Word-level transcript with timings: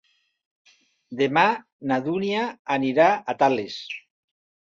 Demà 1.19 1.43
na 1.91 1.99
Dúnia 2.07 2.45
anirà 2.77 3.11
a 3.11 3.37
Tales. 3.45 3.77